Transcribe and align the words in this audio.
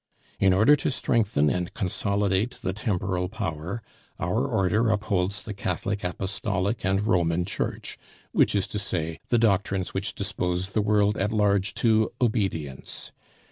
In 0.39 0.51
order 0.51 0.75
to 0.77 0.89
strengthen 0.89 1.47
and 1.51 1.75
consolidate 1.75 2.53
the 2.63 2.73
temporal 2.73 3.29
power, 3.29 3.83
our 4.19 4.47
Order 4.47 4.89
upholds 4.89 5.43
the 5.43 5.53
Catholic 5.53 6.03
Apostolic 6.03 6.83
and 6.83 7.05
Roman 7.05 7.45
Church, 7.45 7.99
which 8.31 8.55
is 8.55 8.65
to 8.69 8.79
say, 8.79 9.19
the 9.29 9.37
doctrines 9.37 9.93
which 9.93 10.15
dispose 10.15 10.71
the 10.73 10.81
world 10.81 11.17
at 11.19 11.31
large 11.31 11.75
to 11.75 12.11
obedience. 12.19 13.11